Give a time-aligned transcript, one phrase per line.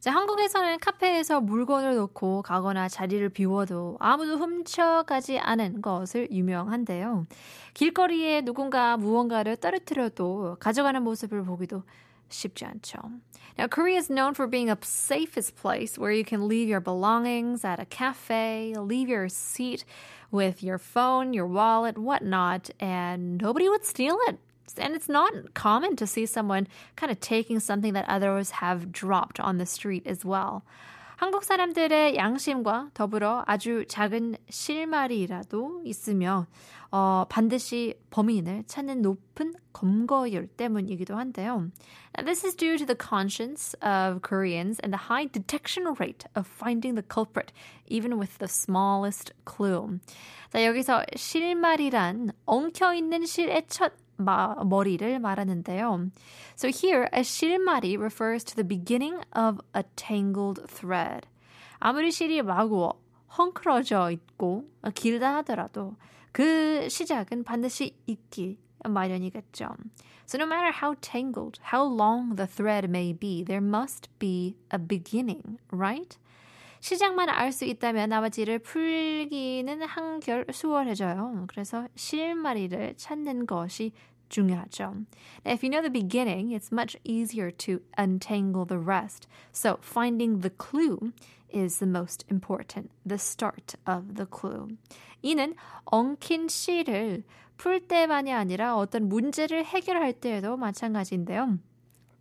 [0.00, 7.26] 자, 한국에서는 카페에서 물건을 놓고 가거나 자리를 비워도 아무도 훔쳐가지 않은 것을 유명한데요.
[7.74, 11.82] 길거리에 누군가 무언가를 떨어뜨려도 가져가는 모습을 보기도
[12.28, 12.98] 쉽지 않죠.
[13.58, 17.64] Now, Korea is known for being a safest place where you can leave your belongings
[17.64, 19.84] at a cafe, leave your seat
[20.30, 24.38] with your phone, your wallet, whatnot, and nobody would steal it.
[24.77, 29.39] And it's not common to see someone kind of taking something that others have dropped
[29.39, 30.63] on the street as well.
[31.21, 36.47] 한국 사람들의 양심과 더불어 아주 작은 실마리라도 있으며
[36.89, 41.69] 어, 반드시 범인을 찾는 높은 검거율 때문이기도 한데요.
[42.17, 46.47] Now, this is due to the conscience of Koreans and the high detection rate of
[46.47, 47.53] finding the culprit,
[47.87, 49.99] even with the smallest clue.
[50.51, 56.11] 자, 여기서 실마리란 엉켜있는 실의 첫 마, 머리를 말하는데요.
[56.55, 61.27] So here, a 실마리 refers to the beginning of a tangled thread.
[61.79, 62.93] 아무리 실이 마구
[63.37, 65.95] 헝클어져 있고 길다 하더라도
[66.31, 69.69] 그 시작은 반드시 있기 마련이겠죠.
[70.25, 74.79] So no matter how tangled, how long the thread may be, there must be a
[74.79, 76.17] beginning, right?
[76.86, 81.46] 시작만 알 수 있다면 나머지를 풀기는 한결 수월해져요.
[81.48, 83.90] 그래서 실마리를 찾는 것이
[84.28, 84.94] 중요하죠.
[85.44, 89.26] If you know the beginning, it's much easier to untangle the rest.
[89.52, 91.10] So finding the clue
[91.52, 94.68] is the most important, the start of the clue.
[95.22, 95.56] 이는
[95.86, 97.24] 엉킨 실을
[97.56, 101.58] 풀 때만이 아니라 어떤 문제를 해결할 때에도 마찬가지인데요.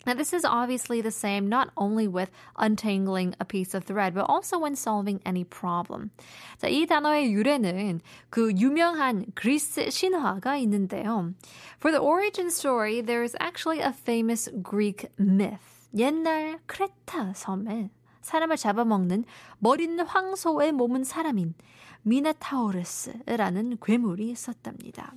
[0.06, 4.24] Now, this is obviously the same not only with untangling a piece of thread, but
[4.30, 6.10] also when solving any problem.
[6.58, 8.00] 자, 이 단어의 유래는
[8.30, 11.34] 그 유명한 그리스 신화가 있는데요.
[11.78, 15.60] For the origin story, there is actually a famous Greek myth.
[15.94, 17.90] 옛날 크레타 섬에
[18.22, 19.24] 사람을 잡아먹는
[19.58, 21.54] 머리는 황소에 몸은 사람인
[22.02, 25.12] 미나타우루스라는 괴물이 있었답니다.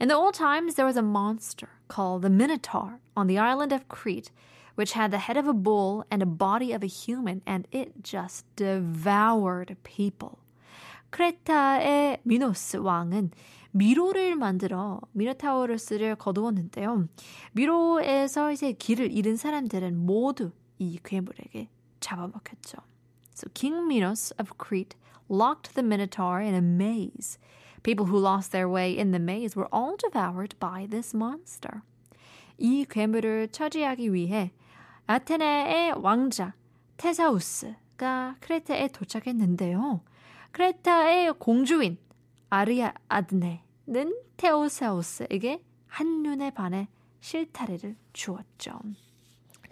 [0.00, 3.88] In the old times, there was a monster called the Minotaur on the island of
[3.88, 4.30] Crete,
[4.74, 8.02] which had the head of a bull and a body of a human, and it
[8.02, 10.38] just devoured people.
[11.10, 13.32] 크레타의 미노스 왕은
[13.72, 17.08] 미로를 만들어 미노타우루스를 거두었는데요.
[17.52, 21.68] 미로에서 이제 길을 잃은 사람들은 모두 이 괴물에게
[22.00, 22.78] 잡아먹혔죠.
[23.34, 24.96] So King Minos of Crete
[25.28, 27.38] locked the Minotaur in a maze.
[27.84, 31.82] People who lost their way in the maze were all devoured by this monster.
[32.58, 34.52] 이 괴물을 처리하기 위해
[35.06, 36.54] 아테네의 왕자
[36.98, 40.02] 테사우스가 크레타에 도착했는데요.
[40.52, 41.96] 크레타의 공주인
[42.50, 46.88] 아리아드네는 테오사우스에게 한눈에 반해
[47.20, 48.80] 실타래를 주었죠.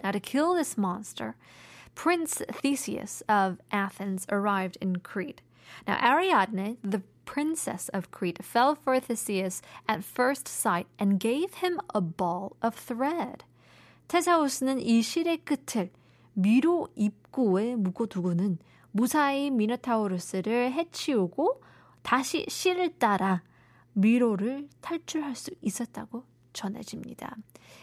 [0.02, 1.34] Now to kill this monster,
[1.94, 5.42] Prince Theseus of Athens arrived in Crete.
[5.86, 11.79] Now Ariadne, the princess of Crete, fell for Theseus at first sight and gave him
[11.93, 13.43] a ball of thread.
[14.07, 15.91] 테사우스는 이 실의 끝을
[16.33, 18.57] 미로 입구에 묶어두고는
[18.91, 21.61] 무사히 미노타우루스를 해치우고
[22.01, 23.41] 다시 실을 따라
[23.93, 27.35] 미로를 탈출할 수 있었다고 전해집니다.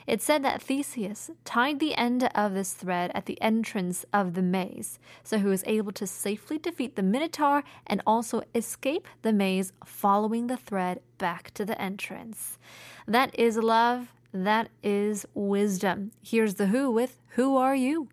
[0.06, 4.42] It said that Theseus tied the end of this thread at the entrance of the
[4.42, 9.72] maze, so he was able to safely defeat the Minotaur and also escape the maze
[9.84, 12.58] following the thread back to the entrance.
[13.06, 14.12] That is love.
[14.32, 16.12] That is wisdom.
[16.22, 18.08] Here's the Who with Who Are You?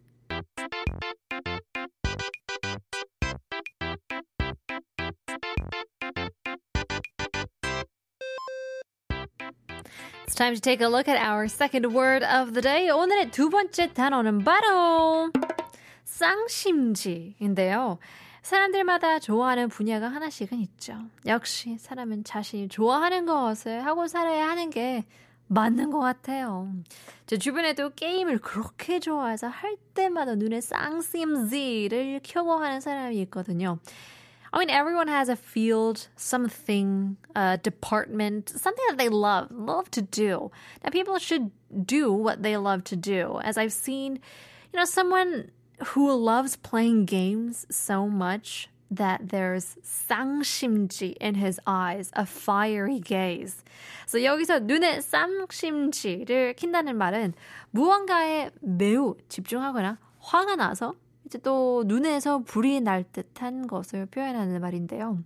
[10.38, 12.92] Time to take a look at our second word of the day.
[12.92, 15.32] 오늘의 두 번째 단어는 바로
[16.06, 17.98] 쌍심지인데요.
[18.44, 20.96] 사람들마다 좋아하는 분야가 하나씩은 있죠.
[21.26, 25.06] 역시 사람은 자신이 좋아하는 것을 하고 살아야 하는 게
[25.48, 26.72] 맞는 것 같아요.
[27.26, 33.80] 제 주변에도 게임을 그렇게 좋아해서 할 때마다 눈에 쌍심지를 켜고 하는 사람이 있거든요.
[34.53, 40.03] I mean, everyone has a field, something, a department, something that they love, love to
[40.03, 40.51] do.
[40.85, 41.51] Now, people should
[41.87, 43.41] do what they love to do.
[43.43, 44.21] As I've seen,
[44.73, 45.51] you know, someone
[45.87, 53.65] who loves playing games so much that there's 쌍심지 in his eyes, a fiery gaze.
[54.07, 57.33] So 여기서 눈에 쌍심지를 킨다는 말은
[57.71, 60.95] 무언가에 매우 집중하거나 화가 나서
[61.28, 65.20] 이제 또 눈에서 불이 날 듯한 것을 표현하는 말인데요.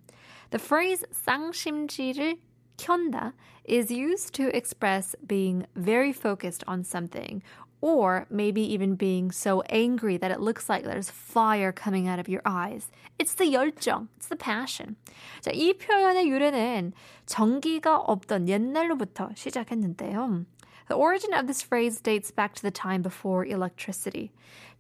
[0.50, 2.40] The phrase 쌍심지를
[2.78, 3.34] 켠다
[3.70, 7.44] is used to express being very focused on something
[7.82, 12.28] or maybe even being so angry that it looks like there's fire coming out of
[12.28, 12.90] your eyes.
[13.20, 14.96] It's the 열정, it's the passion.
[15.42, 16.94] 자, 이 표현의 유래는
[17.28, 20.46] 전기가 없던 옛날로부터 시작했는데요.
[20.89, 24.31] The origin of this phrase dates back to the time before electricity.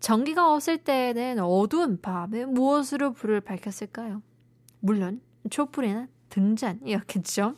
[0.00, 4.22] 전기가 없을 때는 어두운 밤에 무엇으로 불을 밝혔을까요?
[4.80, 5.20] 물론
[5.50, 7.56] 촛불이나 등잔이었겠죠.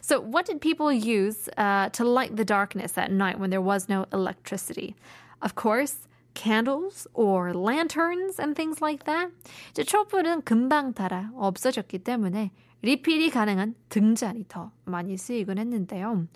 [0.00, 3.88] So, what did people use uh, to light the darkness at night when there was
[3.88, 4.96] no electricity?
[5.42, 9.30] Of course, candles or lanterns and things like that.
[9.70, 12.50] 이제 촛불은 금방 달아 없어졌기 때문에
[12.82, 16.26] 리필이 가능한 등잔이 더 많이 쓰이곤 했는데요.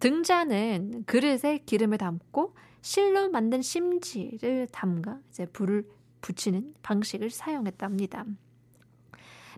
[0.00, 5.86] 등잔은 그릇에 기름을 담고 실로 만든 심지를 담가 이제 불을
[6.20, 8.26] 붙이는 방식을 사용했답니다.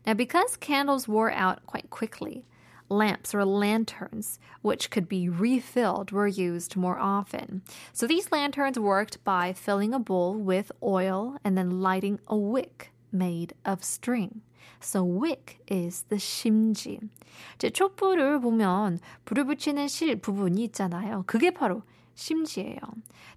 [0.06, 2.46] Now, because candles wore out quite quickly,
[2.88, 7.62] lamps or lanterns, which could be refilled, were used more often.
[7.92, 12.92] So these lanterns worked by filling a bowl with oil and then lighting a wick
[13.10, 14.42] made of string.
[14.81, 16.99] So wick is the 심지.
[17.57, 21.23] 제 촛불을 보면 불을 붙이는 실 부분이 있잖아요.
[21.27, 21.83] 그게 바로
[22.15, 22.79] 심지예요.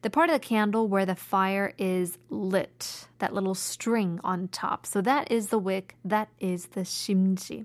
[0.02, 4.84] The part of the candle where the fire is lit, that little string on top.
[4.84, 7.64] So that is the wick, that is the 심지.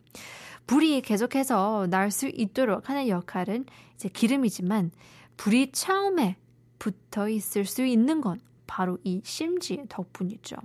[0.67, 3.65] 불이 계속해서 날 수 있도록 하는 역할은
[3.95, 4.91] 이제 기름이지만
[5.35, 6.37] 불이 처음에
[6.77, 10.57] 붙어 있을 수 있는 건 바로 이 심지 덕분이죠.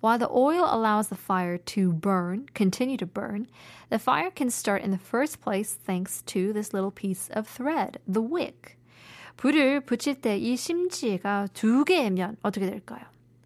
[0.00, 3.46] While the oil allows the fire to burn, continue to burn,
[3.88, 7.98] the fire can start in the first place thanks to this little piece of thread,
[8.06, 8.76] the wick.
[9.36, 13.02] 불을 붙일 때 이 심지가 두 개면 어떻게 될까요?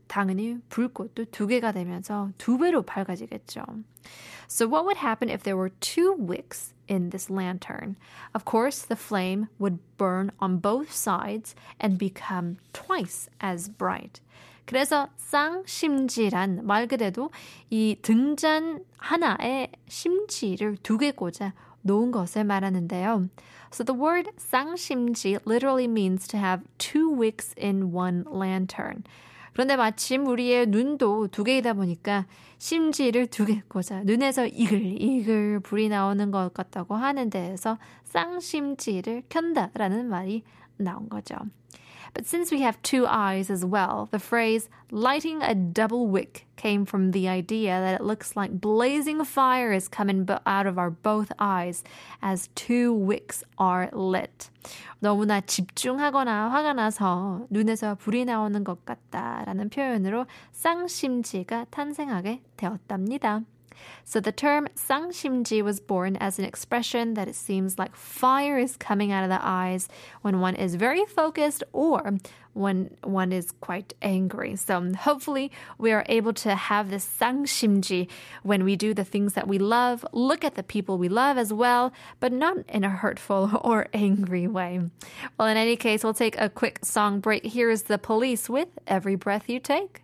[0.09, 3.63] 당연히 불꽃도 두 개가 되면서 두 배로 밝아지겠죠.
[4.49, 7.97] So what would happen if there were two wicks in this lantern?
[8.35, 14.21] Of course, the flame would burn on both sides and become twice as bright.
[14.66, 17.30] 그래서 쌍심지란 말 그대로
[17.70, 23.28] 이 등잔 하나에 심지를 두 개 꽂아 놓은 것을 말하는데요.
[23.74, 29.04] So the word 쌍심지 literally means to have two wicks in one lantern.
[29.52, 32.26] 그런데 마침 우리의 눈도 두 개이다 보니까
[32.58, 40.44] 심지를 두 개 꽂아 눈에서 이글이글 불이 나오는 것 같다고 하는 데에서 쌍심지를 켠다라는 말이
[40.78, 41.36] 나온 거죠.
[42.15, 46.85] But since we have two eyes as well, the phrase lighting a double wick came
[46.85, 51.31] from the idea that it looks like blazing fire is coming out of our both
[51.39, 51.85] eyes
[52.23, 54.51] as two wicks are lit.
[55.01, 63.43] 너무나 집중하거나 화가 나서 눈에서 불이 나오는 것 같다라는 표현으로 쌍심지가 탄생하게 되었답니다.
[64.04, 68.78] So the term sangshimji was born as an expression that it seems like fire is
[68.78, 69.88] coming out of the eyes
[70.22, 72.18] when one is very focused or
[72.54, 74.56] when one is quite angry.
[74.56, 78.08] So hopefully we are able to have this sangshimji
[78.44, 81.52] when we do the things that we love, look at the people we love as
[81.52, 84.82] well, but not in a hurtful or angry way.
[85.38, 87.46] Well, in any case, we'll take a quick song break.
[87.46, 90.03] Here is the Police with Every Breath You Take.